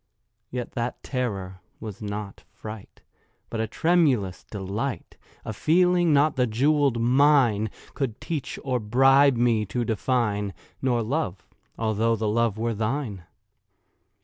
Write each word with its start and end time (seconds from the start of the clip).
Yet 0.49 0.71
that 0.71 1.03
terror 1.03 1.61
was 1.79 2.01
not 2.01 2.43
fright, 2.49 3.03
But 3.51 3.59
a 3.61 3.67
tremulous 3.67 4.43
delight— 4.43 5.15
A 5.45 5.53
feeling 5.53 6.11
not 6.11 6.35
the 6.37 6.47
jewelled 6.47 6.99
mine 6.99 7.69
Could 7.93 8.19
teach 8.19 8.57
or 8.63 8.79
bribe 8.79 9.35
me 9.37 9.63
to 9.67 9.85
define— 9.85 10.55
Nor 10.81 11.03
Love—although 11.03 12.15
the 12.15 12.27
Love 12.27 12.57
were 12.57 12.73
thine. 12.73 13.25